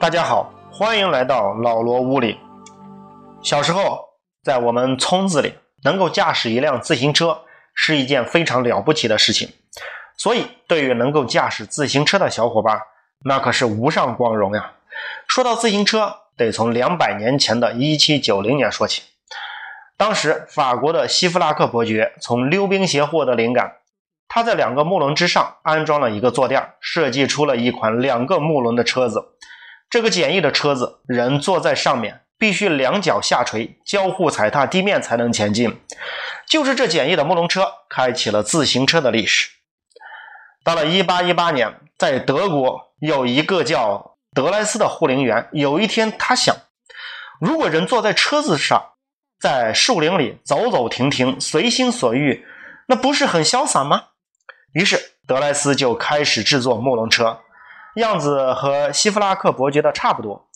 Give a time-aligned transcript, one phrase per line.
[0.00, 2.38] 大家好，欢迎来到老罗屋里。
[3.42, 3.98] 小时候，
[4.44, 7.40] 在我们村子里，能够驾驶一辆自行车
[7.74, 9.50] 是一件非常了不起的事情，
[10.16, 12.80] 所以对于能够驾驶自行车的小伙伴，
[13.24, 14.74] 那可是无上光荣呀。
[15.26, 19.02] 说到自行车，得从两百年前的1790年说起。
[19.96, 23.78] 当时，法国的希夫拉克伯爵从溜冰鞋获得灵感，
[24.28, 29.34] 他在两个木轮之上安装了一个坐垫，设计出了一款两个木轮的车子。
[29.90, 35.80] 这个简易的车子，人坐在上面必须两脚下垂，交互踩踏地面才能前进。
[36.46, 39.48] 就是这简易的木轮车，开启了自行车的历史。
[40.62, 46.54] 到了1818年，在德国有一个叫德莱斯的护林员，有一天他想，
[47.40, 48.92] 如果人坐在车子上，
[49.40, 52.44] 在树林里走走停停，随心所欲，
[52.88, 54.08] 那不是很潇洒吗？
[54.74, 57.40] 于是德莱斯就开始制作木轮车，
[57.98, 60.48] 样子和希夫拉克伯爵的差不多。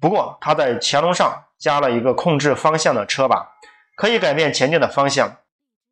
[0.00, 3.52] 不过他在前轮上加了一个控制方向的车把，
[3.96, 5.38] 可以改变前进的方向。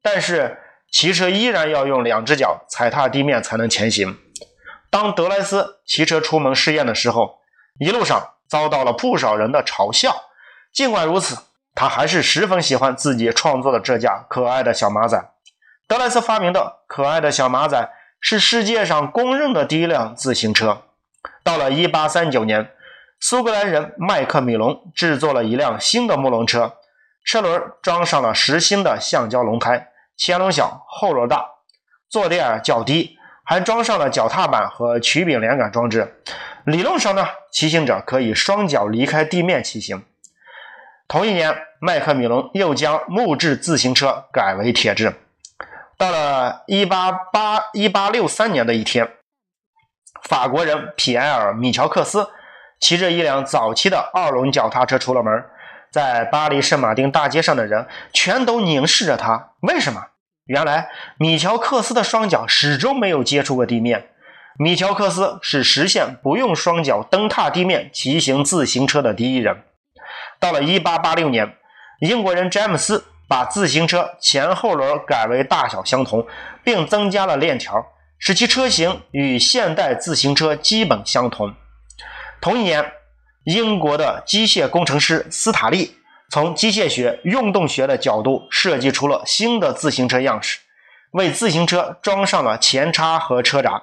[0.02, 0.58] 但是
[0.90, 4.18] 骑车依然要用两只脚踩踏地面才能前行。
[4.90, 7.38] 当德莱斯骑车出门试验的时候，
[7.78, 10.14] 一路上遭到了不少人的嘲笑。
[10.72, 11.36] 尽管如此，
[11.74, 15.32] 他还是十分喜欢自己创作的这架可爱的小马仔。
[15.86, 20.82] 德莱斯发明的可爱的小马仔是世界上公认的第一辆自行车。
[21.42, 22.70] 到了1839年，
[23.18, 26.74] 苏格兰人麦克米龙制作了一辆新的木轮车，
[27.24, 31.44] 车轮装上了实心的橡胶轮胎，前轮小，后轮大，
[32.08, 33.16] 坐垫较低。
[33.42, 36.22] 还装上了脚踏板和曲柄连杆装置。
[36.62, 40.04] 理论上呢，骑行者可以双脚离开地面骑行。
[41.08, 45.12] 同一年，麦克米伦又将木质自行车改为铁制。
[46.00, 49.06] 到了188 1863年的一天，
[50.22, 52.26] 法国人皮埃尔·米乔克斯
[52.80, 55.44] 骑着一辆早期的二轮脚踏车出了门，
[55.92, 59.50] 在巴黎圣马丁大街上的人全都凝视着他。
[59.60, 60.06] 为什么？
[60.46, 64.08] 原来米乔克斯的双脚始终没有接触过地面。
[64.58, 69.64] 米乔克斯是实现不用双脚蹬踏地面骑行自行车的第一人。
[70.38, 71.56] 到了1886年，
[72.00, 76.26] 英国人詹姆斯把自行车前后轮改为大小相同，
[76.64, 77.86] 并增加了链条，
[78.18, 81.54] 使其车型与现代自行车基本相同。
[82.40, 82.92] 同一年，
[83.44, 85.96] 英国的机械工程师斯塔利。
[86.32, 90.58] 从机械学、运动学的角度设计出了新的自行车样式，
[91.12, 93.82] 为自行车装上了前叉和车闸，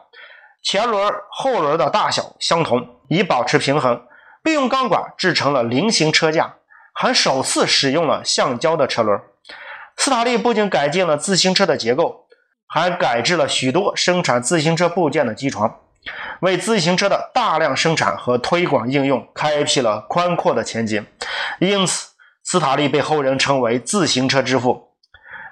[0.61, 4.01] 前轮、后轮的大小相同，以保持平衡，
[4.43, 6.55] 并用钢管制成了菱形车架，
[6.93, 9.21] 还首次使用了橡胶的车轮。
[9.97, 12.27] 斯塔利不仅改进了自行车的结构，
[12.67, 15.79] 还改制了许多生产自行车部件的机床，
[16.41, 21.05] 为自行车的大量生产和推广应用开辟了宽阔的前景。
[21.59, 22.09] 因此，
[22.43, 24.93] 斯塔利被后人称为“自行车之父”。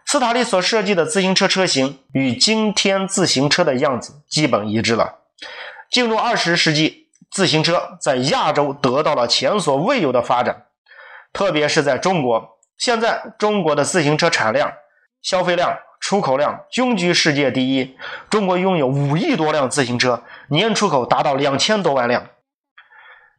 [0.05, 5.15] 斯塔利所设计的自行车车型与今天自行车的样子基本一致了。
[5.89, 10.65] 进入二十世纪，自行车在亚洲得到了前所未有的发展，
[11.33, 12.54] 特别是在中国。
[12.77, 14.71] 现在，中国的自行车产量、
[15.21, 17.97] 消费量、出口量均居世界第一。
[18.29, 22.27] 中国拥有五亿多辆自行车，年出口达到两千多万辆。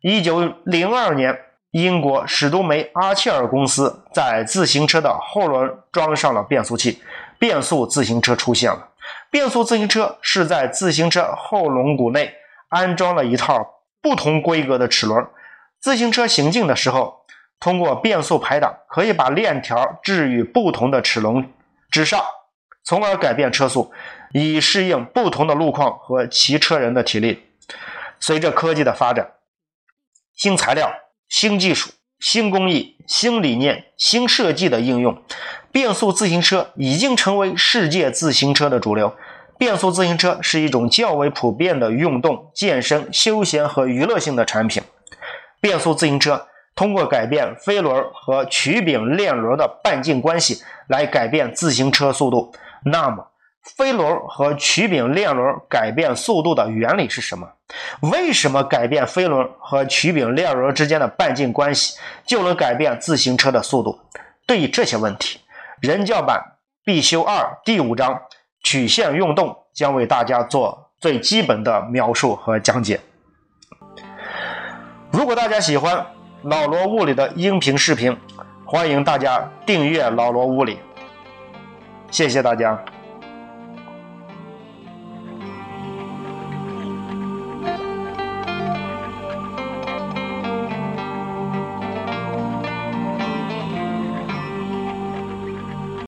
[0.00, 1.42] 一九零二年。
[1.72, 7.02] 英国史都梅阿切尔公司在自行车的后轮装上了变速器，
[7.38, 8.88] 变速自行车出现了。
[9.30, 12.32] 变速自行车是在自行车后轮毂内
[12.70, 15.26] 安装了一套不同规格的齿轮，
[15.78, 17.25] 自行车行进的时候，
[17.60, 21.52] 通过变速排档可以把链条置于不同的齿轮
[21.90, 22.22] 之上，
[22.84, 23.92] 从而改变车速，
[24.32, 27.42] 以适应不同的路况和骑车人的体力。
[28.20, 29.32] 随着科技的发展，
[30.34, 30.90] 新材料。
[31.28, 31.90] 新技术、
[32.20, 35.20] 新工艺、新理念、新设计的应用，
[35.72, 39.12] 变速自行车已经成为世界自行车的主流。
[39.58, 44.84] 变速自行车是一种较为普遍的运动、健身、休闲和娱乐性的产品。
[45.60, 46.46] 变速自行车
[46.76, 52.54] 通过改变飞轮和曲柄链轮的半径关系来改变自行车速度。
[52.84, 53.26] 那么，
[53.76, 57.50] 飞轮和曲柄链轮改变速度的原理是什么？
[58.12, 63.98] 为什么改变飞轮和曲柄链轮之间的半径关系就能改变自行车的速度？
[64.46, 65.40] 对于这些问题，
[65.80, 68.20] 人教版必修二第五章
[68.62, 73.00] 曲线运动将为大家做最基本的描述和讲解。
[75.10, 76.06] 如果大家喜欢
[76.46, 78.16] 老罗物理的音频视频，
[78.64, 80.78] 欢迎大家订阅老罗物理。
[82.08, 82.80] 谢谢大家。